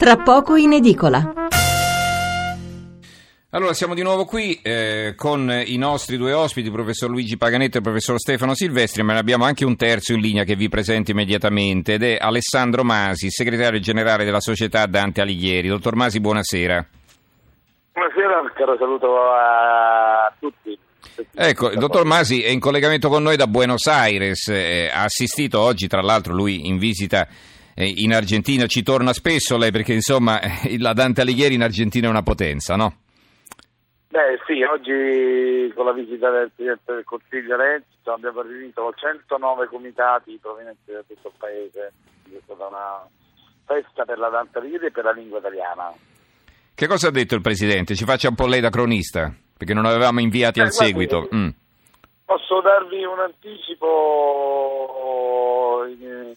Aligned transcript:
tra 0.00 0.16
poco 0.16 0.56
in 0.56 0.72
edicola. 0.72 1.30
Allora, 3.50 3.74
siamo 3.74 3.92
di 3.92 4.00
nuovo 4.00 4.24
qui 4.24 4.58
eh, 4.62 5.12
con 5.14 5.52
i 5.66 5.76
nostri 5.76 6.16
due 6.16 6.32
ospiti, 6.32 6.68
il 6.68 6.72
professor 6.72 7.10
Luigi 7.10 7.36
Paganetto 7.36 7.74
e 7.74 7.80
il 7.80 7.84
professor 7.84 8.18
Stefano 8.18 8.54
Silvestri, 8.54 9.02
ma 9.02 9.12
ne 9.12 9.18
abbiamo 9.18 9.44
anche 9.44 9.66
un 9.66 9.76
terzo 9.76 10.14
in 10.14 10.20
linea 10.20 10.44
che 10.44 10.56
vi 10.56 10.70
presento 10.70 11.10
immediatamente 11.10 11.92
ed 11.94 12.02
è 12.02 12.16
Alessandro 12.18 12.82
Masi, 12.82 13.28
segretario 13.28 13.78
generale 13.78 14.24
della 14.24 14.40
società 14.40 14.86
Dante 14.86 15.20
Alighieri. 15.20 15.68
Dottor 15.68 15.96
Masi, 15.96 16.18
buonasera. 16.18 16.86
Buonasera, 17.92 18.52
caro 18.54 18.76
saluto 18.78 19.16
a 19.30 20.32
tutti. 20.38 20.78
Ecco, 21.34 21.72
il 21.72 21.78
dottor 21.78 22.06
Masi 22.06 22.40
è 22.40 22.48
in 22.48 22.58
collegamento 22.58 23.10
con 23.10 23.22
noi 23.22 23.36
da 23.36 23.46
Buenos 23.46 23.86
Aires, 23.86 24.48
eh, 24.48 24.90
ha 24.90 25.02
assistito 25.02 25.60
oggi, 25.60 25.88
tra 25.88 26.00
l'altro, 26.00 26.32
lui 26.32 26.66
in 26.68 26.78
visita 26.78 27.28
in 27.84 28.12
Argentina, 28.14 28.66
ci 28.66 28.82
torna 28.82 29.12
spesso 29.12 29.56
lei 29.56 29.70
perché 29.70 29.92
insomma 29.92 30.40
la 30.78 30.92
Dante 30.92 31.20
Alighieri 31.20 31.54
in 31.54 31.62
Argentina 31.62 32.06
è 32.06 32.10
una 32.10 32.22
potenza, 32.22 32.76
no? 32.76 32.98
Beh 34.08 34.40
sì, 34.44 34.62
oggi 34.62 35.72
con 35.74 35.84
la 35.86 35.92
visita 35.92 36.30
del 36.30 36.50
Presidente 36.54 36.92
del 36.94 37.04
Consiglio 37.04 37.56
Renzi 37.56 37.86
abbiamo 38.04 38.42
riunito 38.42 38.92
109 38.92 39.68
comitati 39.68 40.36
provenienti 40.42 40.90
da 40.90 41.04
tutto 41.06 41.28
il 41.28 41.34
paese, 41.38 41.92
è 42.24 42.40
stata 42.44 42.66
una 42.66 43.06
festa 43.64 44.04
per 44.04 44.18
la 44.18 44.28
Dante 44.28 44.58
Alighieri 44.58 44.86
e 44.86 44.90
per 44.90 45.04
la 45.04 45.12
lingua 45.12 45.38
italiana. 45.38 45.92
Che 46.74 46.86
cosa 46.88 47.08
ha 47.08 47.12
detto 47.12 47.34
il 47.36 47.40
Presidente? 47.40 47.94
Ci 47.94 48.04
faccia 48.04 48.28
un 48.28 48.34
po' 48.34 48.46
lei 48.46 48.60
da 48.60 48.70
cronista, 48.70 49.32
perché 49.56 49.74
non 49.74 49.84
avevamo 49.84 50.20
inviati 50.20 50.58
Beh, 50.58 50.66
al 50.66 50.72
guardi, 50.72 50.86
seguito. 50.86 51.28
Mm. 51.32 51.48
Posso 52.24 52.60
darvi 52.62 53.04
un 53.04 53.20
anticipo 53.20 53.86
in- 55.86 56.34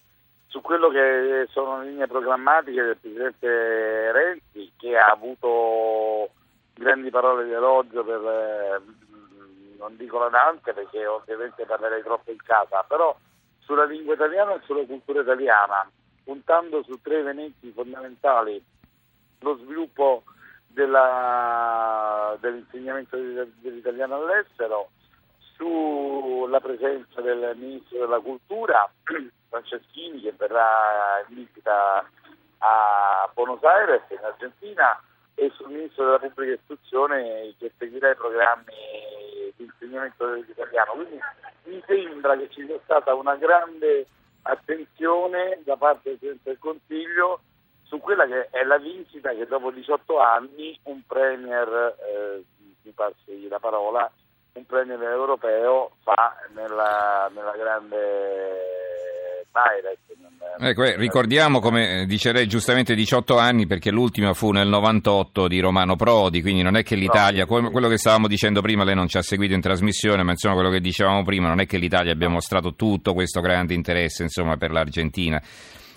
su 0.54 0.62
quello 0.62 0.90
che 0.90 1.48
sono 1.50 1.82
le 1.82 1.90
linee 1.90 2.06
programmatiche 2.06 2.84
del 2.84 2.98
Presidente 2.98 4.12
Renzi 4.12 4.72
che 4.78 4.96
ha 4.96 5.08
avuto 5.08 6.30
grandi 6.76 7.10
parole 7.10 7.46
di 7.46 7.52
elogio 7.52 8.04
per, 8.04 8.22
eh, 8.22 8.82
non 9.80 9.98
dico 9.98 10.20
la 10.20 10.30
Dante 10.30 10.74
perché 10.74 11.08
ovviamente 11.08 11.66
parlerei 11.66 12.04
troppo 12.04 12.30
in 12.30 12.38
casa, 12.38 12.84
però 12.88 13.18
sulla 13.62 13.86
lingua 13.86 14.14
italiana 14.14 14.54
e 14.54 14.62
sulla 14.66 14.86
cultura 14.86 15.22
italiana, 15.22 15.90
puntando 16.24 16.84
su 16.84 17.02
tre 17.02 17.18
elementi 17.18 17.72
fondamentali, 17.72 18.64
lo 19.40 19.58
sviluppo 19.58 20.22
della- 20.68 22.38
dell'insegnamento 22.40 23.18
dell'italiano 23.18 24.18
all'estero, 24.18 24.90
sulla 25.64 26.60
presenza 26.60 27.22
del 27.22 27.54
Ministro 27.56 28.00
della 28.00 28.20
Cultura, 28.20 28.92
Franceschini, 29.48 30.20
che 30.20 30.34
verrà 30.38 31.24
in 31.30 31.36
visita 31.36 32.06
a 32.58 33.30
Buenos 33.34 33.64
Aires, 33.64 34.02
in 34.10 34.20
Argentina, 34.22 35.02
e 35.36 35.50
sul 35.56 35.70
Ministro 35.70 36.06
della 36.06 36.20
Pubblica 36.20 36.54
Istruzione 36.54 37.56
che 37.58 37.72
seguirà 37.78 38.12
i 38.12 38.16
programmi 38.16 38.74
di 39.56 39.64
insegnamento 39.64 40.30
dell'italiano. 40.30 40.92
Quindi 40.92 41.20
mi 41.64 41.84
sembra 41.88 42.38
che 42.38 42.50
ci 42.50 42.66
sia 42.66 42.80
stata 42.84 43.14
una 43.16 43.36
grande 43.36 44.06
attenzione 44.42 45.62
da 45.64 45.78
parte 45.78 46.10
del 46.10 46.18
Presidente 46.18 46.50
del 46.50 46.60
Consiglio 46.60 47.40
su 47.84 48.00
quella 48.00 48.26
che 48.26 48.50
è 48.50 48.64
la 48.64 48.78
visita 48.78 49.34
che 49.34 49.48
dopo 49.48 49.72
18 49.72 50.20
anni 50.20 50.78
un 50.84 51.02
Premier, 51.08 51.96
eh, 52.00 52.44
mi 52.82 52.92
passi 52.92 53.48
la 53.48 53.60
parola, 53.60 54.12
un 54.54 54.66
Premier 54.66 55.02
europeo 55.02 55.92
fa 56.04 56.36
nella, 56.54 57.30
nella 57.34 57.54
grande 57.58 58.62
nel- 59.54 60.70
Ecco, 60.70 60.84
eh, 60.84 60.96
ricordiamo, 60.96 61.60
come 61.60 62.06
dice 62.08 62.32
lei, 62.32 62.48
giustamente 62.48 62.94
18 62.96 63.38
anni 63.38 63.66
perché 63.66 63.92
l'ultima 63.92 64.34
fu 64.34 64.52
nel 64.52 64.68
98 64.68 65.48
di 65.48 65.60
Romano 65.60 65.96
Prodi, 65.96 66.42
quindi 66.42 66.62
non 66.62 66.76
è 66.76 66.84
che 66.84 66.96
l'Italia, 66.96 67.46
come- 67.46 67.72
quello 67.72 67.88
che 67.88 67.98
stavamo 67.98 68.28
dicendo 68.28 68.62
prima, 68.62 68.84
lei 68.84 68.96
non 68.96 69.08
ci 69.08 69.18
ha 69.18 69.22
seguito 69.22 69.54
in 69.54 69.62
trasmissione, 69.62 70.24
ma 70.24 70.32
insomma 70.32 70.56
quello 70.56 70.70
che 70.70 70.80
dicevamo 70.80 71.24
prima, 71.24 71.48
non 71.48 71.60
è 71.60 71.66
che 71.66 71.78
l'Italia 71.78 72.12
abbia 72.12 72.30
mostrato 72.30 72.76
tutto 72.76 73.14
questo 73.14 73.42
grande 73.42 73.74
interesse 73.74 74.24
insomma, 74.24 74.58
per 74.58 74.72
l'Argentina. 74.72 75.42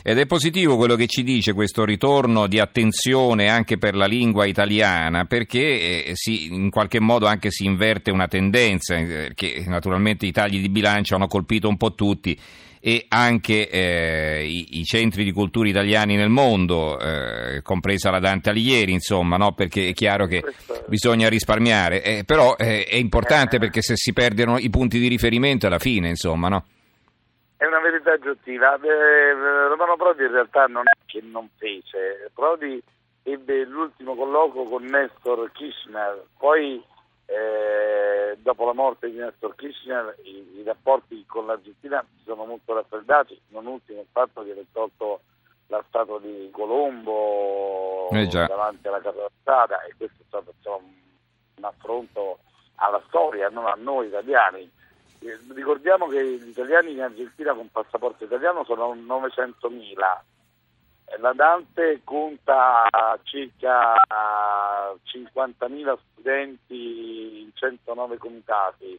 Ed 0.08 0.20
è 0.20 0.26
positivo 0.26 0.76
quello 0.76 0.94
che 0.94 1.08
ci 1.08 1.24
dice 1.24 1.52
questo 1.52 1.84
ritorno 1.84 2.46
di 2.46 2.60
attenzione 2.60 3.48
anche 3.48 3.76
per 3.76 3.96
la 3.96 4.06
lingua 4.06 4.46
italiana, 4.46 5.24
perché 5.24 6.04
eh, 6.04 6.12
si- 6.14 6.46
in 6.46 6.70
qualche 6.70 7.00
modo 7.00 7.26
anche 7.26 7.50
si 7.50 7.64
inverte 7.64 8.12
una 8.12 8.28
tendenza, 8.28 8.94
eh, 8.94 9.32
che 9.34 9.64
naturalmente 9.66 10.24
i 10.24 10.30
tagli 10.30 10.60
di 10.60 10.68
bilancio 10.68 11.16
hanno 11.16 11.26
colpito 11.26 11.66
un 11.66 11.76
po' 11.76 11.96
tutti 11.96 12.38
e 12.78 13.06
anche 13.08 13.68
eh, 13.68 14.46
i, 14.46 14.78
i 14.78 14.84
centri 14.84 15.24
di 15.24 15.32
cultura 15.32 15.68
italiani 15.68 16.14
nel 16.14 16.30
mondo, 16.30 17.00
eh, 17.00 17.60
compresa 17.62 18.08
la 18.08 18.20
Dante 18.20 18.50
Alighieri, 18.50 18.92
insomma, 18.92 19.36
no? 19.36 19.54
perché 19.54 19.88
è 19.88 19.92
chiaro 19.92 20.26
che 20.28 20.40
bisogna 20.86 21.28
risparmiare, 21.28 22.04
eh, 22.04 22.22
però 22.24 22.54
eh, 22.56 22.84
è 22.84 22.94
importante 22.94 23.58
perché 23.58 23.82
se 23.82 23.96
si 23.96 24.12
perdono 24.12 24.56
i 24.56 24.70
punti 24.70 25.00
di 25.00 25.08
riferimento 25.08 25.66
alla 25.66 25.80
fine, 25.80 26.10
insomma, 26.10 26.46
no? 26.46 26.64
È 27.66 27.68
una 27.68 27.80
verità 27.80 28.12
oggettiva. 28.12 28.78
Eh, 28.80 29.32
Romano 29.66 29.96
Prodi 29.96 30.22
in 30.22 30.30
realtà 30.30 30.66
non 30.66 30.84
è 30.86 30.96
che 31.04 31.20
non 31.20 31.48
fece. 31.56 32.30
Prodi 32.32 32.80
ebbe 33.24 33.64
l'ultimo 33.64 34.14
colloquio 34.14 34.68
con 34.68 34.84
Nestor 34.84 35.50
Kirchner, 35.50 36.26
poi 36.38 36.80
eh, 37.26 38.36
dopo 38.38 38.66
la 38.66 38.72
morte 38.72 39.10
di 39.10 39.16
Nestor 39.16 39.56
Kirchner 39.56 40.14
i, 40.22 40.60
i 40.60 40.62
rapporti 40.62 41.24
con 41.26 41.46
l'Argentina 41.46 42.06
si 42.16 42.22
sono 42.24 42.44
molto 42.44 42.72
raffreddati, 42.72 43.36
non 43.48 43.66
ultimo 43.66 44.02
il 44.02 44.06
fatto 44.12 44.44
che 44.44 44.52
aveva 44.52 44.66
tolto 44.72 45.22
la 45.66 45.82
statua 45.88 46.20
di 46.20 46.48
Colombo 46.52 48.10
Eh 48.10 48.28
davanti 48.28 48.86
alla 48.86 49.00
Casa 49.00 49.28
Strada 49.40 49.82
e 49.82 49.94
questo 49.96 50.22
è 50.22 50.24
stato 50.28 50.52
insomma, 50.56 50.86
un 51.56 51.64
affronto 51.64 52.38
alla 52.76 53.02
storia, 53.08 53.48
non 53.48 53.66
a 53.66 53.74
noi 53.76 54.06
italiani. 54.06 54.70
Ricordiamo 55.54 56.06
che 56.08 56.24
gli 56.38 56.48
italiani 56.48 56.92
in 56.92 57.02
Argentina 57.02 57.52
con 57.54 57.70
passaporto 57.70 58.24
italiano 58.24 58.64
sono 58.64 58.94
900.000. 58.94 60.22
Eh, 61.06 61.18
La 61.18 61.32
Dante 61.32 62.00
conta 62.04 62.84
circa 63.22 63.94
50.000 65.02 65.98
studenti 66.12 67.42
in 67.42 67.50
109 67.54 68.18
comitati. 68.18 68.98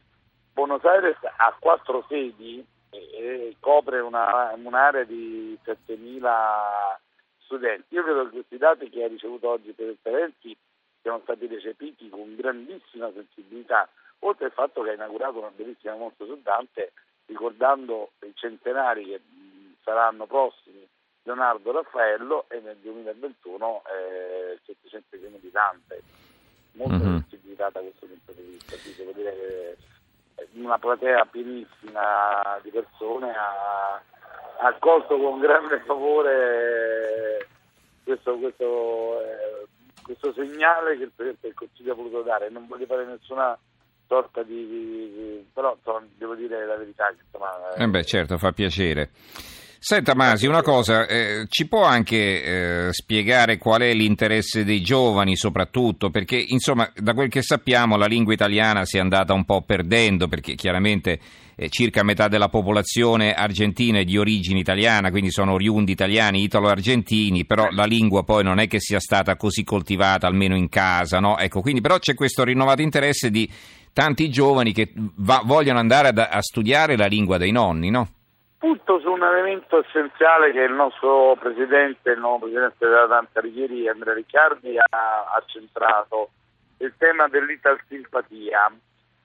Buenos 0.52 0.84
Aires 0.84 1.16
ha 1.22 1.56
quattro 1.58 2.04
sedi 2.08 2.64
e, 2.90 3.56
copre 3.60 4.00
una- 4.00 4.52
un'area 4.56 5.04
di 5.04 5.56
7.000 5.62 6.98
studenti. 7.38 7.94
Io 7.94 8.02
credo 8.02 8.24
che 8.24 8.30
questi 8.30 8.56
dati 8.58 8.90
che 8.90 9.04
ha 9.04 9.08
ricevuto 9.08 9.48
oggi 9.50 9.72
per 9.72 9.94
Renzi 10.02 10.56
siano 11.00 11.20
stati 11.22 11.46
recepiti 11.46 12.08
con 12.08 12.34
grandissima 12.34 13.10
sensibilità, 13.12 13.88
oltre 14.20 14.46
al 14.46 14.52
fatto 14.52 14.82
che 14.82 14.90
ha 14.90 14.94
inaugurato 14.94 15.38
una 15.38 15.52
bellissima 15.54 15.94
mostra 15.94 16.26
su 16.26 16.40
Dante, 16.42 16.92
ricordando 17.26 18.12
i 18.20 18.32
centenari 18.34 19.04
che 19.04 19.20
saranno 19.82 20.26
prossimi 20.26 20.86
Leonardo 21.22 21.72
Raffaello 21.72 22.46
e 22.48 22.60
nel 22.60 22.76
2021 22.78 23.82
eh, 23.86 24.52
il 24.52 24.60
700 24.64 25.16
di 25.16 25.50
Dante. 25.50 26.02
Molta 26.72 26.94
Mhm. 26.96 27.18
sensibilità 27.20 27.70
da 27.70 27.80
questo 27.80 28.06
punto 28.06 28.32
di 28.32 28.42
vista, 28.42 28.76
quindi 28.76 28.98
devo 28.98 29.12
dire 29.12 29.32
che 29.34 29.76
una 30.54 30.78
platea 30.78 31.24
pienissima 31.26 32.58
di 32.62 32.70
persone 32.70 33.34
ha, 33.34 33.94
ha 33.94 34.66
accolto 34.66 35.18
con 35.18 35.40
grande 35.40 35.80
favore 35.80 37.46
questo, 38.04 38.38
questo, 38.38 39.20
eh, 39.22 39.66
questo 40.02 40.32
segnale 40.32 40.96
che 40.96 41.04
il 41.04 41.10
Presidente 41.14 41.48
del 41.48 41.56
Consiglio 41.56 41.92
ha 41.92 41.96
voluto 41.96 42.22
dare. 42.22 42.48
Non 42.48 42.66
voglio 42.66 42.86
fare 42.86 43.04
nessuna 43.04 43.58
sorta 44.08 44.42
di... 44.42 44.66
di- 44.66 45.46
però 45.52 45.76
insomma, 45.76 46.04
devo 46.16 46.34
dire 46.34 46.66
la 46.66 46.76
verità. 46.76 47.04
Insomma, 47.10 47.74
Eh 47.76 47.86
beh, 47.86 48.04
certo, 48.04 48.38
fa 48.38 48.52
piacere. 48.52 49.10
Senta 49.80 50.16
Masi, 50.16 50.48
una 50.48 50.62
cosa, 50.62 51.06
eh, 51.06 51.46
ci 51.48 51.68
può 51.68 51.84
anche 51.84 52.42
eh, 52.42 52.88
spiegare 52.90 53.58
qual 53.58 53.82
è 53.82 53.94
l'interesse 53.94 54.64
dei 54.64 54.80
giovani 54.80 55.36
soprattutto? 55.36 56.10
Perché 56.10 56.36
insomma, 56.36 56.90
da 56.96 57.14
quel 57.14 57.28
che 57.28 57.42
sappiamo 57.42 57.96
la 57.96 58.06
lingua 58.06 58.32
italiana 58.32 58.84
si 58.84 58.96
è 58.96 59.00
andata 59.00 59.34
un 59.34 59.44
po' 59.44 59.62
perdendo 59.62 60.26
perché 60.26 60.56
chiaramente 60.56 61.20
eh, 61.54 61.68
circa 61.68 62.02
metà 62.02 62.26
della 62.26 62.48
popolazione 62.48 63.34
argentina 63.34 64.00
è 64.00 64.04
di 64.04 64.18
origine 64.18 64.58
italiana, 64.58 65.10
quindi 65.10 65.30
sono 65.30 65.52
oriundi 65.52 65.92
italiani, 65.92 66.42
italo-argentini, 66.42 67.46
però 67.46 67.68
la 67.70 67.84
lingua 67.84 68.24
poi 68.24 68.42
non 68.42 68.58
è 68.58 68.66
che 68.66 68.80
sia 68.80 68.98
stata 68.98 69.36
così 69.36 69.62
coltivata, 69.62 70.26
almeno 70.26 70.56
in 70.56 70.68
casa, 70.68 71.20
no? 71.20 71.38
Ecco, 71.38 71.60
quindi 71.60 71.80
però 71.80 72.00
c'è 72.00 72.14
questo 72.14 72.42
rinnovato 72.42 72.82
interesse 72.82 73.30
di 73.30 73.48
tanti 73.92 74.30
giovani 74.30 74.72
che 74.72 74.92
va- 74.94 75.42
vogliono 75.44 75.78
andare 75.78 76.08
ad- 76.08 76.18
a 76.18 76.40
studiare 76.40 76.96
la 76.96 77.06
lingua 77.06 77.38
dei 77.38 77.52
nonni, 77.52 77.90
no? 77.90 78.08
Punto 78.58 78.98
su 79.00 79.10
un 79.10 79.22
elemento 79.22 79.84
essenziale 79.84 80.50
che 80.52 80.62
il 80.62 80.72
nostro 80.72 81.36
presidente, 81.38 82.10
il 82.10 82.18
nuovo 82.18 82.38
presidente 82.38 82.86
della 82.86 83.06
Dante 83.06 83.38
Alighieri, 83.38 83.88
Andrea 83.88 84.14
Riccardi, 84.14 84.76
ha, 84.76 85.32
ha 85.34 85.42
centrato, 85.46 86.30
il 86.78 86.92
tema 86.98 87.28
dell'ital 87.28 87.78
simpatia. 87.88 88.72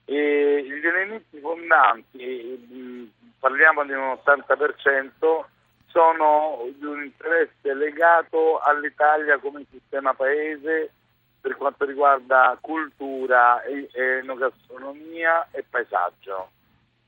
E 0.04 0.64
gli 0.64 0.86
elementi 0.86 1.40
fondanti, 1.40 3.10
parliamo 3.40 3.84
di 3.84 3.92
un 3.92 4.16
80%, 4.24 5.46
sono 5.86 6.58
di 6.76 6.84
un 6.84 7.02
interesse 7.02 7.74
legato 7.74 8.58
all'Italia 8.58 9.38
come 9.38 9.64
sistema 9.70 10.12
paese 10.14 10.92
per 11.44 11.56
quanto 11.56 11.84
riguarda 11.84 12.56
cultura, 12.58 13.62
enogastronomia 13.62 15.48
e 15.50 15.62
paesaggio. 15.68 16.48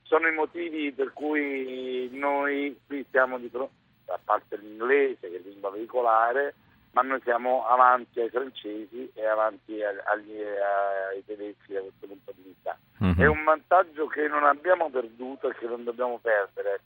Sono 0.03 0.27
i 0.27 0.31
motivi 0.31 0.91
per 0.91 1.11
cui 1.11 2.07
noi 2.11 2.79
qui 2.85 3.03
siamo 3.09 3.39
di 3.39 3.49
fronte, 3.49 3.73
a 4.05 4.19
parte 4.23 4.57
l'inglese 4.57 5.31
che 5.31 5.37
è 5.37 5.39
lingua 5.39 5.71
veicolare, 5.71 6.53
ma 6.91 7.01
noi 7.01 7.19
siamo 7.23 7.65
avanti 7.65 8.19
ai 8.19 8.29
francesi 8.29 9.09
e 9.15 9.25
avanti 9.25 9.81
agli, 9.81 10.39
ai 10.39 11.25
tedeschi 11.25 11.73
da 11.73 11.79
questo 11.79 12.05
punto 12.05 12.31
di 12.35 12.43
vista. 12.43 12.77
Mm-hmm. 13.03 13.19
È 13.19 13.25
un 13.25 13.43
vantaggio 13.43 14.05
che 14.05 14.27
non 14.27 14.43
abbiamo 14.43 14.91
perduto 14.91 15.49
e 15.49 15.55
che 15.55 15.65
non 15.65 15.83
dobbiamo 15.83 16.19
perdere. 16.19 16.81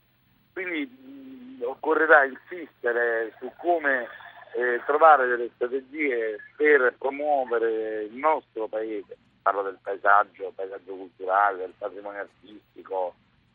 Quindi 0.54 0.86
mh, 0.86 1.64
occorrerà 1.64 2.24
insistere 2.24 3.34
su 3.38 3.52
come 3.58 4.08
eh, 4.54 4.82
trovare 4.86 5.26
delle 5.26 5.50
strategie 5.54 6.38
per 6.56 6.94
promuovere 6.98 8.04
il 8.04 8.16
nostro 8.16 8.66
paese, 8.68 9.16
parlo 9.40 9.62
del 9.62 9.78
paesaggio, 9.82 10.52
paesaggio 10.54 10.94
culturale, 10.94 11.58
del 11.58 11.72
patrimonio 11.76 12.20
artistico, 12.20 13.14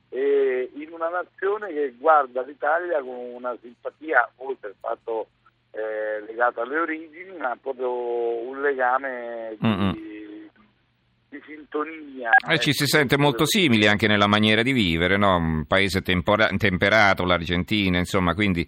e 0.10 0.72
in 0.76 0.92
una 0.92 1.10
nazione 1.10 1.72
che 1.72 1.94
guarda 1.98 2.42
l'Italia 2.42 3.02
con 3.02 3.16
una 3.16 3.56
simpatia, 3.62 4.30
oltre 4.38 4.70
al 4.70 4.76
fatto 4.80 5.28
eh, 5.72 6.26
legato 6.26 6.62
alle 6.62 6.80
origini, 6.80 7.38
ma 7.38 7.56
proprio 7.62 7.92
un 8.48 8.62
legame 8.62 9.56
di, 9.60 10.50
di 11.30 11.42
sintonia. 11.46 12.32
E 12.50 12.60
ci 12.60 12.74
si 12.74 12.88
sente 12.88 13.18
molto 13.18 13.46
simili 13.46 13.86
anche 13.88 14.08
nella 14.08 14.28
maniera 14.28 14.64
di 14.64 14.72
vivere, 14.72 15.18
no? 15.18 15.36
un 15.36 15.66
paese 15.66 16.02
tempora- 16.02 16.50
temperato, 16.58 17.26
l'Argentina, 17.26 17.98
insomma, 17.98 18.34
quindi 18.34 18.68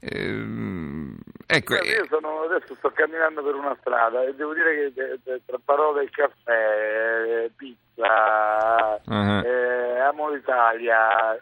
Ehm, 0.00 1.18
ecco, 1.46 1.74
io 1.74 2.06
sono, 2.08 2.42
adesso 2.42 2.74
sto 2.76 2.90
camminando 2.90 3.42
per 3.42 3.54
una 3.54 3.76
strada 3.80 4.22
e 4.24 4.34
devo 4.34 4.54
dire 4.54 4.92
che 4.94 5.20
tra 5.44 5.58
parole 5.62 6.08
caffè, 6.10 7.44
eh, 7.44 7.50
pizza, 7.54 9.00
uh-huh. 9.04 9.44
eh, 9.44 10.00
amo 10.00 10.30
l'Italia, 10.30 11.38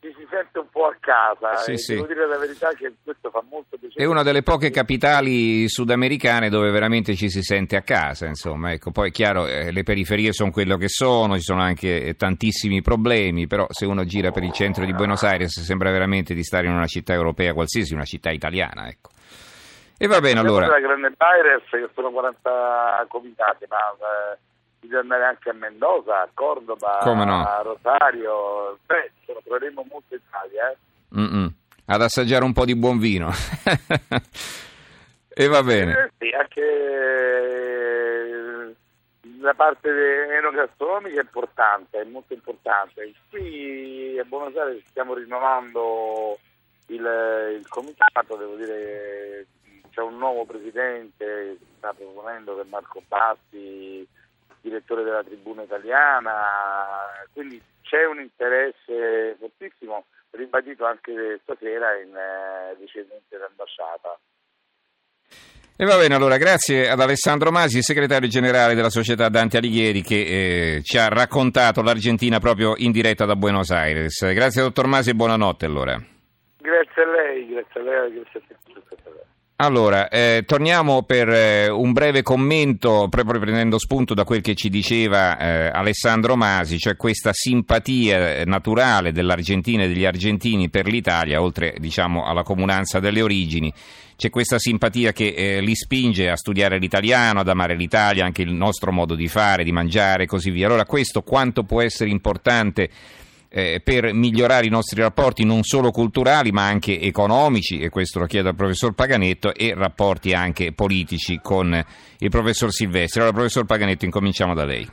ci 0.00 0.14
si 0.16 0.26
sente 0.30 0.58
un 0.58 0.68
po' 0.70 0.86
a 0.86 0.96
casa. 0.98 1.56
Sì, 1.56 1.76
sì. 1.76 1.94
Devo 1.94 2.06
dire 2.06 2.26
la 2.26 2.38
verità 2.38 2.70
che 2.70 2.90
questo 3.04 3.30
fa 3.30 3.42
molto 3.48 3.76
piacere. 3.76 4.02
È 4.02 4.06
una 4.06 4.22
delle 4.22 4.42
poche 4.42 4.70
capitali 4.70 5.68
sudamericane 5.68 6.48
dove 6.48 6.70
veramente 6.70 7.14
ci 7.14 7.28
si 7.28 7.42
sente 7.42 7.76
a 7.76 7.82
casa, 7.82 8.26
insomma. 8.26 8.72
Ecco, 8.72 8.90
poi 8.92 9.10
è 9.10 9.12
chiaro, 9.12 9.46
eh, 9.46 9.70
le 9.70 9.82
periferie 9.82 10.32
sono 10.32 10.50
quello 10.50 10.78
che 10.78 10.88
sono, 10.88 11.36
ci 11.36 11.42
sono 11.42 11.60
anche 11.60 12.02
eh, 12.02 12.16
tantissimi 12.16 12.80
problemi, 12.80 13.46
però 13.46 13.66
se 13.68 13.84
uno 13.84 14.04
gira 14.04 14.30
per 14.30 14.42
il 14.42 14.52
centro 14.52 14.86
di 14.86 14.94
Buenos 14.94 15.22
Aires 15.22 15.60
sembra 15.60 15.90
veramente 15.90 16.32
di 16.32 16.42
stare 16.42 16.66
in 16.66 16.72
una 16.72 16.86
città 16.86 17.12
europea 17.12 17.52
qualsiasi, 17.52 17.92
una 17.92 18.04
città 18.04 18.30
italiana, 18.30 18.88
ecco. 18.88 19.10
E 19.98 20.06
va 20.06 20.18
bene 20.20 20.40
allora. 20.40 20.66
La 20.66 20.80
Grande 20.80 21.12
Aires, 21.18 21.62
che 21.68 21.90
sono 21.94 22.10
40 22.10 23.06
comitati, 23.08 23.66
ma... 23.68 23.76
Eh 23.76 24.48
bisogna 24.80 25.00
andare 25.00 25.24
anche 25.24 25.50
a 25.50 25.52
Mendoza, 25.52 26.22
a 26.22 26.28
Cordoba, 26.32 27.00
no? 27.04 27.46
a 27.46 27.60
Rosario, 27.62 28.78
beh, 28.86 29.12
ce 29.24 29.36
troveremo 29.44 29.86
molto 29.90 30.14
in 30.14 30.20
Italia. 30.26 30.70
Eh? 30.70 30.76
Ad 31.86 32.02
assaggiare 32.02 32.44
un 32.44 32.52
po' 32.52 32.64
di 32.64 32.74
buon 32.74 32.98
vino. 32.98 33.30
e 35.28 35.46
va 35.48 35.62
bene. 35.62 35.92
Eh, 35.92 36.10
sì, 36.18 36.30
anche 36.30 36.62
eh, 36.62 38.74
la 39.40 39.54
parte 39.54 39.88
enogastronomica 40.38 41.20
è 41.20 41.24
importante, 41.24 42.00
è 42.00 42.04
molto 42.04 42.32
importante. 42.32 43.12
Qui 43.28 44.18
a 44.18 44.24
Buenos 44.24 44.56
Aires 44.56 44.82
stiamo 44.88 45.14
rinnovando 45.14 46.38
il, 46.86 47.56
il 47.58 47.68
comitato, 47.68 48.36
devo 48.36 48.54
dire 48.54 49.46
c'è 49.90 50.02
un 50.02 50.18
nuovo 50.18 50.44
presidente, 50.44 51.58
sta 51.76 51.92
proponendo 51.92 52.56
che 52.56 52.62
Marco 52.68 53.02
Bassi 53.08 54.06
direttore 54.60 55.02
della 55.02 55.22
tribuna 55.22 55.62
italiana, 55.62 56.32
quindi 57.32 57.60
c'è 57.82 58.04
un 58.04 58.20
interesse 58.20 59.36
fortissimo, 59.38 60.04
ribadito 60.30 60.84
anche 60.86 61.40
stasera 61.42 61.96
in 61.96 62.14
eh, 62.14 62.76
ricevimento 62.78 63.36
d'ambasciata. 63.36 64.18
E 65.76 65.84
va 65.86 65.96
bene, 65.96 66.14
allora 66.14 66.36
grazie 66.36 66.90
ad 66.90 67.00
Alessandro 67.00 67.50
Masi, 67.50 67.80
segretario 67.82 68.28
generale 68.28 68.74
della 68.74 68.90
società 68.90 69.30
Dante 69.30 69.56
Alighieri, 69.56 70.02
che 70.02 70.76
eh, 70.76 70.82
ci 70.82 70.98
ha 70.98 71.08
raccontato 71.08 71.80
l'Argentina 71.80 72.38
proprio 72.38 72.74
in 72.76 72.92
diretta 72.92 73.24
da 73.24 73.34
Buenos 73.34 73.70
Aires. 73.70 74.30
Grazie 74.34 74.60
dottor 74.60 74.86
Masi 74.86 75.10
e 75.10 75.14
buonanotte 75.14 75.64
allora. 75.64 75.98
Grazie 76.58 77.02
a 77.02 77.06
lei, 77.06 77.48
grazie 77.48 77.80
a 77.80 77.82
lei, 77.82 78.12
grazie 78.12 78.40
a 78.40 78.42
tutti. 78.42 78.70
Allora, 79.62 80.08
eh, 80.08 80.44
torniamo 80.46 81.02
per 81.02 81.28
eh, 81.28 81.68
un 81.68 81.92
breve 81.92 82.22
commento, 82.22 83.08
proprio 83.10 83.38
prendendo 83.38 83.78
spunto 83.78 84.14
da 84.14 84.24
quel 84.24 84.40
che 84.40 84.54
ci 84.54 84.70
diceva 84.70 85.36
eh, 85.36 85.66
Alessandro 85.66 86.34
Masi, 86.34 86.78
cioè 86.78 86.96
questa 86.96 87.32
simpatia 87.34 88.36
eh, 88.36 88.44
naturale 88.46 89.12
dell'Argentina 89.12 89.82
e 89.82 89.88
degli 89.88 90.06
argentini 90.06 90.70
per 90.70 90.86
l'Italia, 90.86 91.42
oltre 91.42 91.74
diciamo, 91.78 92.24
alla 92.24 92.42
comunanza 92.42 93.00
delle 93.00 93.20
origini. 93.20 93.70
C'è 94.16 94.30
questa 94.30 94.58
simpatia 94.58 95.12
che 95.12 95.34
eh, 95.36 95.60
li 95.60 95.74
spinge 95.74 96.30
a 96.30 96.36
studiare 96.36 96.78
l'italiano, 96.78 97.40
ad 97.40 97.48
amare 97.48 97.74
l'Italia, 97.74 98.24
anche 98.24 98.40
il 98.40 98.54
nostro 98.54 98.92
modo 98.92 99.14
di 99.14 99.28
fare, 99.28 99.62
di 99.62 99.72
mangiare 99.72 100.22
e 100.22 100.26
così 100.26 100.48
via. 100.48 100.68
Allora, 100.68 100.86
questo 100.86 101.20
quanto 101.20 101.64
può 101.64 101.82
essere 101.82 102.08
importante 102.08 102.88
eh, 103.50 103.80
per 103.82 104.14
migliorare 104.14 104.66
i 104.66 104.70
nostri 104.70 105.02
rapporti 105.02 105.44
non 105.44 105.62
solo 105.62 105.90
culturali 105.90 106.52
ma 106.52 106.66
anche 106.66 106.98
economici, 107.00 107.80
e 107.80 107.88
questo 107.88 108.20
lo 108.20 108.26
chiedo 108.26 108.48
al 108.48 108.54
professor 108.54 108.94
Paganetto, 108.94 109.52
e 109.52 109.74
rapporti 109.74 110.32
anche 110.32 110.72
politici 110.72 111.40
con 111.42 111.72
il 112.18 112.30
professor 112.30 112.70
Silvestri. 112.70 113.20
Allora, 113.20 113.34
professor 113.34 113.66
Paganetto, 113.66 114.04
incominciamo 114.04 114.54
da 114.54 114.64
lei. 114.64 114.88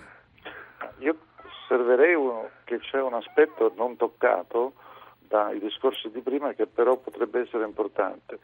Io 0.99 1.15
osserverei 1.63 2.15
che 2.63 2.79
c'è 2.79 2.99
un 2.99 3.13
aspetto 3.13 3.71
non 3.77 3.95
toccato 3.95 4.73
dai 5.19 5.59
discorsi 5.59 6.09
di 6.09 6.21
prima 6.21 6.53
che 6.53 6.65
però 6.65 6.97
potrebbe 6.97 7.41
essere 7.41 7.63
importante. 7.63 8.39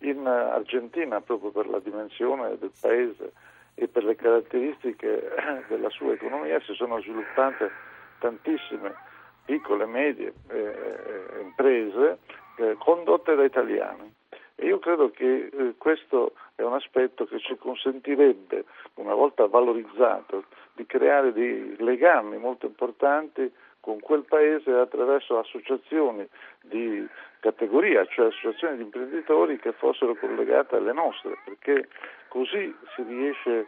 In 0.00 0.26
Argentina, 0.26 1.20
proprio 1.20 1.50
per 1.50 1.68
la 1.68 1.78
dimensione 1.78 2.58
del 2.58 2.72
paese 2.78 3.32
e 3.74 3.88
per 3.88 4.04
le 4.04 4.14
caratteristiche 4.14 5.30
della 5.68 5.88
sua 5.88 6.12
economia, 6.12 6.60
si 6.60 6.74
sono 6.74 7.00
sviluppate 7.00 7.70
tantissime 8.18 9.12
piccole 9.44 9.84
e 9.84 9.86
medie 9.86 10.32
eh, 10.48 10.56
eh, 10.56 11.40
imprese 11.42 12.18
eh, 12.56 12.76
condotte 12.78 13.34
da 13.34 13.44
italiani. 13.44 14.12
E 14.56 14.66
io 14.66 14.78
credo 14.78 15.10
che 15.10 15.50
eh, 15.52 15.74
questo 15.76 16.34
è 16.54 16.62
un 16.62 16.74
aspetto 16.74 17.26
che 17.26 17.40
ci 17.40 17.56
consentirebbe, 17.56 18.64
una 18.94 19.14
volta 19.14 19.46
valorizzato, 19.46 20.44
di 20.74 20.86
creare 20.86 21.32
dei 21.32 21.76
legami 21.78 22.36
molto 22.38 22.66
importanti 22.66 23.52
con 23.80 24.00
quel 24.00 24.24
paese 24.24 24.72
attraverso 24.72 25.38
associazioni 25.38 26.26
di 26.62 27.06
categoria, 27.40 28.06
cioè 28.06 28.28
associazioni 28.28 28.76
di 28.78 28.82
imprenditori 28.84 29.58
che 29.58 29.72
fossero 29.72 30.14
collegate 30.14 30.76
alle 30.76 30.92
nostre, 30.92 31.36
perché 31.44 31.88
così 32.28 32.74
si 32.94 33.02
riesce 33.02 33.58
a 33.60 33.64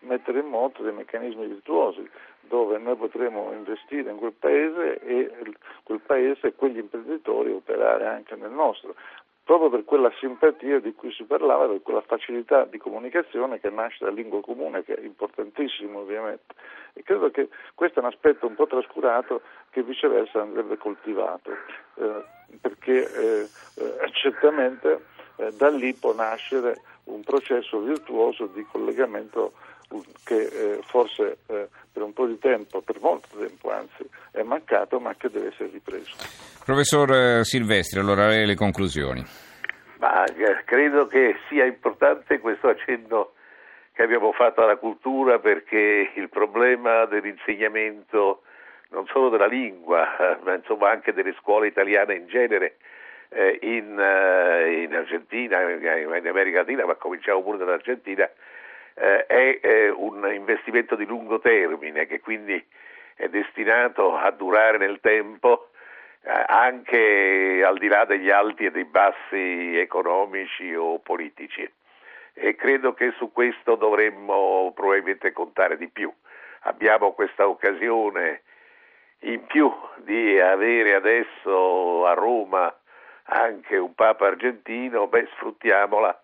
mettere 0.00 0.40
in 0.40 0.46
moto 0.46 0.82
dei 0.82 0.92
meccanismi 0.92 1.46
virtuosi 1.46 2.08
dove 2.48 2.78
noi 2.78 2.96
potremo 2.96 3.52
investire 3.52 4.10
in 4.10 4.18
quel 4.18 4.32
paese 4.32 4.98
e 5.00 5.30
quel 5.82 6.00
paese 6.00 6.48
e 6.48 6.54
quegli 6.54 6.78
imprenditori 6.78 7.50
operare 7.52 8.06
anche 8.06 8.36
nel 8.36 8.50
nostro, 8.50 8.94
proprio 9.42 9.70
per 9.70 9.84
quella 9.84 10.12
simpatia 10.18 10.80
di 10.80 10.94
cui 10.94 11.12
si 11.12 11.24
parlava, 11.24 11.68
per 11.68 11.82
quella 11.82 12.00
facilità 12.00 12.64
di 12.64 12.78
comunicazione 12.78 13.60
che 13.60 13.70
nasce 13.70 14.04
dalla 14.04 14.16
lingua 14.16 14.40
comune, 14.40 14.82
che 14.84 14.94
è 14.94 15.04
importantissimo 15.04 16.00
ovviamente. 16.00 16.54
E 16.94 17.02
credo 17.02 17.30
che 17.30 17.48
questo 17.74 18.00
è 18.00 18.02
un 18.02 18.08
aspetto 18.08 18.46
un 18.46 18.54
po' 18.54 18.66
trascurato 18.66 19.42
che 19.70 19.82
viceversa 19.82 20.40
andrebbe 20.40 20.76
coltivato, 20.76 21.50
eh, 21.94 22.24
perché 22.60 23.12
eh, 23.12 23.48
eh, 23.76 24.10
certamente 24.12 25.04
eh, 25.36 25.52
da 25.52 25.68
lì 25.68 25.94
può 25.94 26.14
nascere 26.14 26.80
un 27.06 27.22
processo 27.22 27.80
virtuoso 27.80 28.46
di 28.46 28.64
collegamento 28.70 29.52
che 30.24 30.42
eh, 30.42 30.80
forse 30.84 31.38
eh, 31.46 31.68
per 31.92 32.02
un 32.02 32.12
po' 32.12 32.26
di 32.26 32.38
tempo, 32.38 32.80
per 32.80 33.00
molto 33.00 33.28
tempo 33.38 33.70
anzi, 33.70 34.08
è 34.32 34.42
mancato 34.42 34.98
ma 34.98 35.14
che 35.14 35.30
deve 35.30 35.48
essere 35.48 35.70
ripreso. 35.72 36.16
Professor 36.64 37.12
eh, 37.12 37.44
Silvestri, 37.44 38.00
allora 38.00 38.28
le 38.28 38.54
conclusioni. 38.54 39.24
Ma, 39.98 40.24
eh, 40.24 40.62
credo 40.64 41.06
che 41.06 41.36
sia 41.48 41.64
importante 41.64 42.38
questo 42.40 42.68
accenno 42.68 43.32
che 43.92 44.02
abbiamo 44.02 44.32
fatto 44.32 44.62
alla 44.62 44.76
cultura 44.76 45.38
perché 45.38 46.12
il 46.14 46.28
problema 46.28 47.06
dell'insegnamento 47.06 48.42
non 48.90 49.06
solo 49.06 49.30
della 49.30 49.46
lingua, 49.46 50.16
eh, 50.16 50.38
ma 50.44 50.54
insomma 50.54 50.90
anche 50.90 51.12
delle 51.12 51.34
scuole 51.40 51.68
italiane 51.68 52.14
in 52.14 52.26
genere, 52.26 52.76
eh, 53.28 53.58
in, 53.62 53.98
eh, 53.98 54.82
in, 54.82 54.94
Argentina, 54.94 55.60
in 55.60 56.26
America 56.26 56.58
Latina, 56.58 56.84
ma 56.84 56.94
cominciamo 56.94 57.42
pure 57.42 57.58
dall'Argentina, 57.58 58.28
eh, 58.94 59.26
è 59.26 59.58
eh, 59.62 59.88
un 59.90 60.30
investimento 60.32 60.96
di 60.96 61.04
lungo 61.04 61.38
termine 61.38 62.06
che 62.06 62.20
quindi 62.20 62.64
è 63.14 63.28
destinato 63.28 64.16
a 64.16 64.30
durare 64.30 64.78
nel 64.78 65.00
tempo 65.00 65.70
eh, 66.22 66.44
anche 66.46 67.62
al 67.64 67.78
di 67.78 67.88
là 67.88 68.04
degli 68.04 68.30
alti 68.30 68.66
e 68.66 68.70
dei 68.70 68.84
bassi 68.84 69.78
economici 69.78 70.74
o 70.74 70.98
politici. 70.98 71.68
E 72.34 72.54
credo 72.54 72.92
che 72.92 73.12
su 73.16 73.32
questo 73.32 73.76
dovremmo 73.76 74.72
probabilmente 74.74 75.32
contare 75.32 75.78
di 75.78 75.88
più. 75.88 76.12
Abbiamo 76.62 77.12
questa 77.12 77.48
occasione 77.48 78.42
in 79.20 79.46
più 79.46 79.72
di 80.04 80.38
avere 80.38 80.94
adesso 80.94 82.04
a 82.04 82.12
Roma 82.12 82.74
anche 83.26 83.76
un 83.76 83.94
Papa 83.94 84.26
argentino, 84.26 85.06
beh, 85.06 85.28
sfruttiamola. 85.34 86.20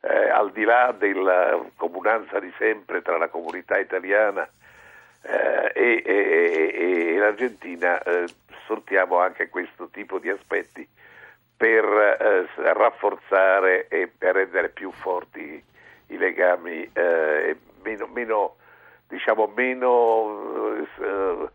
Eh, 0.00 0.30
al 0.30 0.52
di 0.52 0.62
là 0.62 0.94
della 0.96 1.58
comunanza 1.76 2.38
di 2.38 2.52
sempre 2.58 3.02
tra 3.02 3.16
la 3.16 3.28
comunità 3.28 3.78
italiana 3.78 4.48
eh, 5.22 5.72
e, 5.74 6.02
e, 6.04 7.14
e, 7.14 7.18
l'Argentina, 7.18 8.00
eh, 8.02 8.26
sfruttiamo 8.62 9.18
anche 9.18 9.48
questo 9.48 9.88
tipo 9.88 10.18
di 10.18 10.28
aspetti 10.28 10.86
per 11.56 11.84
eh, 11.84 12.46
rafforzare 12.72 13.88
e 13.88 14.06
per 14.06 14.34
rendere 14.34 14.68
più 14.68 14.92
forti 14.92 15.64
i 16.08 16.16
legami 16.18 16.88
eh, 16.92 17.56
meno, 17.82 18.06
meno, 18.06 18.56
diciamo, 19.08 19.50
meno 19.56 20.76
eh, 20.76 21.50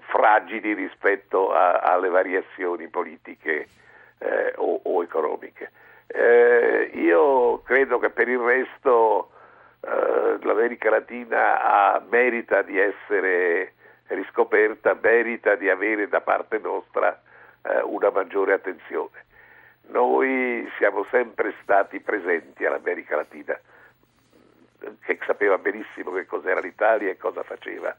fragili 0.00 0.74
rispetto 0.74 1.52
a, 1.52 1.78
alle 1.78 2.08
variazioni 2.08 2.88
politiche 2.88 3.66
o, 4.56 4.80
o 4.82 5.02
economiche. 5.02 5.70
Eh, 6.06 6.90
io 6.94 7.60
credo 7.62 7.98
che 7.98 8.10
per 8.10 8.28
il 8.28 8.38
resto 8.38 9.30
eh, 9.80 10.38
l'America 10.40 10.90
Latina 10.90 11.62
ha, 11.62 12.02
merita 12.08 12.62
di 12.62 12.78
essere 12.78 13.74
riscoperta, 14.06 14.98
merita 15.00 15.54
di 15.54 15.68
avere 15.68 16.08
da 16.08 16.20
parte 16.22 16.58
nostra 16.58 17.20
eh, 17.62 17.82
una 17.82 18.10
maggiore 18.10 18.54
attenzione. 18.54 19.26
Noi 19.88 20.68
siamo 20.78 21.06
sempre 21.10 21.54
stati 21.62 22.00
presenti 22.00 22.64
all'America 22.64 23.16
Latina, 23.16 23.58
che 25.00 25.18
sapeva 25.26 25.58
benissimo 25.58 26.12
che 26.12 26.26
cos'era 26.26 26.60
l'Italia 26.60 27.10
e 27.10 27.16
cosa 27.16 27.42
faceva. 27.42 27.94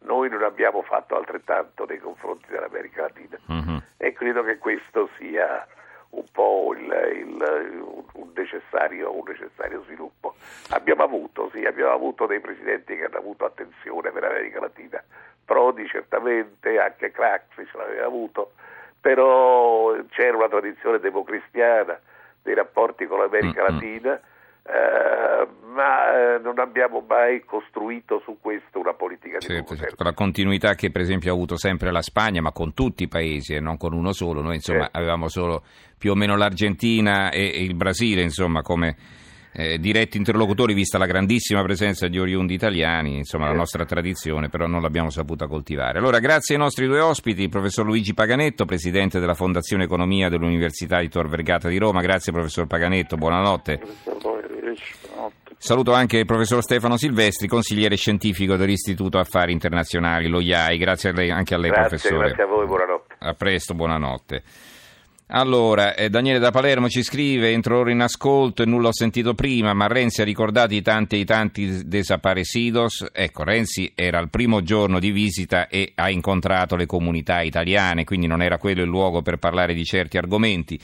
Noi 0.00 0.28
non 0.28 0.42
abbiamo 0.42 0.82
fatto 0.82 1.16
altrettanto 1.16 1.86
nei 1.86 1.98
confronti 1.98 2.46
dell'America 2.50 3.02
Latina 3.02 3.38
uh-huh. 3.46 3.82
E 4.04 4.12
credo 4.12 4.42
che 4.42 4.58
questo 4.58 5.08
sia 5.16 5.66
un 6.10 6.24
po' 6.30 6.74
il, 6.76 6.82
il, 7.14 7.82
un, 8.12 8.30
necessario, 8.34 9.16
un, 9.16 9.24
necessario, 9.26 9.82
sviluppo. 9.84 10.34
Abbiamo 10.70 11.04
avuto, 11.04 11.50
sì, 11.54 11.64
abbiamo 11.64 11.92
avuto 11.92 12.26
dei 12.26 12.38
presidenti 12.38 12.96
che 12.96 13.06
hanno 13.06 13.16
avuto 13.16 13.46
attenzione 13.46 14.10
per 14.10 14.22
l'America 14.22 14.60
Latina, 14.60 15.02
Prodi 15.42 15.88
certamente, 15.88 16.78
anche 16.78 17.10
Craxi 17.12 17.66
ce 17.66 17.76
l'aveva 17.78 18.04
avuto, 18.04 18.52
però 19.00 19.96
c'era 20.10 20.36
una 20.36 20.48
tradizione 20.48 21.00
democristiana 21.00 21.98
dei 22.42 22.54
rapporti 22.54 23.06
con 23.06 23.20
l'America 23.20 23.62
mm-hmm. 23.62 23.72
Latina 23.72 24.20
eh, 24.66 25.33
ma 25.74 26.36
eh, 26.36 26.38
non 26.38 26.58
abbiamo 26.58 27.04
mai 27.06 27.44
costruito 27.44 28.20
su 28.24 28.38
questo 28.40 28.78
una 28.78 28.94
politica 28.94 29.38
di 29.38 29.46
certo, 29.46 29.76
certo. 29.76 30.04
La 30.04 30.12
continuità 30.12 30.74
che 30.74 30.90
per 30.90 31.00
esempio 31.00 31.30
ha 31.30 31.34
avuto 31.34 31.56
sempre 31.56 31.90
la 31.90 32.02
Spagna, 32.02 32.40
ma 32.40 32.52
con 32.52 32.74
tutti 32.74 33.04
i 33.04 33.08
paesi 33.08 33.54
e 33.54 33.60
non 33.60 33.76
con 33.76 33.92
uno 33.92 34.12
solo. 34.12 34.40
Noi 34.40 34.56
insomma 34.56 34.82
certo. 34.82 34.98
avevamo 34.98 35.28
solo 35.28 35.64
più 35.98 36.12
o 36.12 36.14
meno 36.14 36.36
l'Argentina 36.36 37.30
e, 37.30 37.50
e 37.54 37.62
il 37.62 37.74
Brasile 37.74 38.22
insomma 38.22 38.62
come 38.62 38.96
eh, 39.56 39.78
diretti 39.78 40.16
interlocutori 40.16 40.74
vista 40.74 40.98
la 40.98 41.06
grandissima 41.06 41.62
presenza 41.62 42.08
di 42.08 42.18
oriundi 42.18 42.54
italiani, 42.54 43.18
insomma 43.18 43.46
la 43.46 43.54
nostra 43.54 43.84
tradizione, 43.84 44.48
però 44.48 44.66
non 44.66 44.82
l'abbiamo 44.82 45.10
saputa 45.10 45.46
coltivare. 45.46 45.98
Allora 45.98 46.18
grazie 46.18 46.56
ai 46.56 46.60
nostri 46.60 46.86
due 46.86 47.00
ospiti, 47.00 47.42
il 47.42 47.50
professor 47.50 47.84
Luigi 47.84 48.14
Paganetto, 48.14 48.64
presidente 48.64 49.20
della 49.20 49.34
Fondazione 49.34 49.84
Economia 49.84 50.28
dell'Università 50.28 51.00
di 51.00 51.08
Tor 51.08 51.28
Vergata 51.28 51.68
di 51.68 51.78
Roma. 51.78 52.00
Grazie 52.00 52.32
professor 52.32 52.66
Paganetto, 52.66 53.16
buonanotte. 53.16 54.33
Saluto 55.64 55.94
anche 55.94 56.18
il 56.18 56.26
professor 56.26 56.62
Stefano 56.62 56.98
Silvestri, 56.98 57.48
consigliere 57.48 57.96
scientifico 57.96 58.54
dell'Istituto 58.56 59.18
Affari 59.18 59.50
Internazionali, 59.52 60.28
lo 60.28 60.40
IAI. 60.42 60.76
Grazie 60.76 61.08
a 61.08 61.12
lei, 61.14 61.30
anche 61.30 61.54
a 61.54 61.56
lei 61.56 61.70
grazie, 61.70 61.88
professore. 61.88 62.26
Grazie 62.26 62.42
a 62.42 62.46
voi, 62.46 62.66
buonanotte. 62.66 63.14
A 63.20 63.32
presto, 63.32 63.72
buonanotte. 63.72 64.42
Allora, 65.28 65.94
eh, 65.94 66.10
Daniele 66.10 66.38
da 66.38 66.50
Palermo 66.50 66.90
ci 66.90 67.02
scrive, 67.02 67.50
entro 67.50 67.78
ora 67.78 67.90
in 67.90 68.02
ascolto 68.02 68.62
e 68.62 68.66
nulla 68.66 68.88
ho 68.88 68.92
sentito 68.92 69.32
prima, 69.32 69.72
ma 69.72 69.86
Renzi 69.86 70.20
ha 70.20 70.24
ricordato 70.24 70.74
i 70.74 70.82
tanti 70.82 71.16
e 71.16 71.18
i 71.20 71.24
tanti 71.24 71.88
desaparecidos. 71.88 73.06
Ecco, 73.10 73.42
Renzi 73.42 73.90
era 73.94 74.18
il 74.18 74.28
primo 74.28 74.60
giorno 74.60 74.98
di 74.98 75.12
visita 75.12 75.68
e 75.68 75.92
ha 75.94 76.10
incontrato 76.10 76.76
le 76.76 76.84
comunità 76.84 77.40
italiane, 77.40 78.04
quindi 78.04 78.26
non 78.26 78.42
era 78.42 78.58
quello 78.58 78.82
il 78.82 78.88
luogo 78.88 79.22
per 79.22 79.38
parlare 79.38 79.72
di 79.72 79.84
certi 79.84 80.18
argomenti 80.18 80.78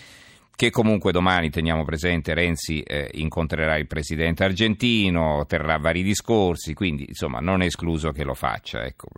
che 0.60 0.68
comunque 0.68 1.10
domani 1.10 1.48
teniamo 1.48 1.86
presente 1.86 2.34
Renzi 2.34 2.82
eh, 2.82 3.08
incontrerà 3.14 3.78
il 3.78 3.86
presidente 3.86 4.44
argentino, 4.44 5.46
terrà 5.46 5.78
vari 5.78 6.02
discorsi, 6.02 6.74
quindi 6.74 7.06
insomma 7.08 7.40
non 7.40 7.62
è 7.62 7.64
escluso 7.64 8.12
che 8.12 8.24
lo 8.24 8.34
faccia. 8.34 8.84
Ecco. 8.84 9.08